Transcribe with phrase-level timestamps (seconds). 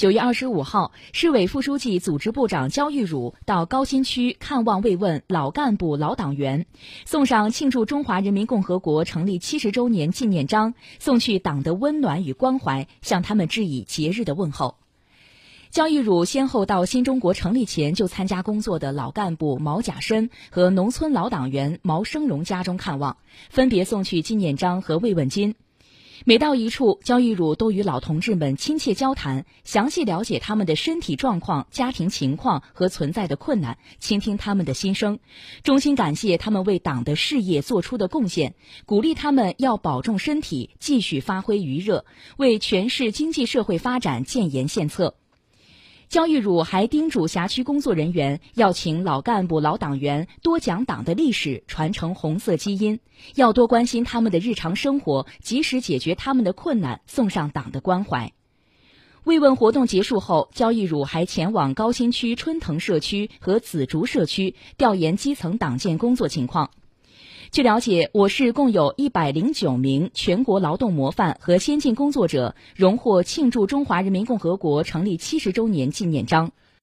[0.00, 6.64] 九月二十五号，市委副书记、组织部长焦裕辱到高新区看望慰问老干部、老党员，
[7.04, 14.76] 送上庆祝中华人民共和国成立七十周年纪念章，送去党的温暖与关怀，向他们致以节日的问候。
[15.70, 23.18] 焦裕辱先后到新中国成立前就参加工作的老干部毛甲申和农村老党员毛生荣家中看望，
[23.50, 25.56] 分别送去纪念章和慰问金。
[26.26, 35.18] 每到一处，焦裕禄都与老同志们亲切交谈，详细了解他们的身体状况、家庭情况和存在的困难，倾听他们的心声，
[35.62, 42.04] 衷心感谢他们为党的事业做出的贡献，鼓励他们要保重身体，继续发挥余热，
[42.36, 45.19] 为全市经济社会发展建言献策。
[46.10, 52.98] 焦裕辱还叮嘱辖区工作人员，要请老干部、老党员多讲党的历史，传承红色基因，
[53.36, 58.32] 要多关心他们的日常生活，及时解决他们的困难，送上党的关怀。
[59.22, 66.72] 慰问活动结束后，焦裕辱还前往高新区春藤社区和紫竹社区调研基层党建工作情况。
[67.52, 76.52] 据了解，我市共有一百零九名全国劳动模范和先进工作者荣获庆祝中华人民共和国成立七十周年纪念章。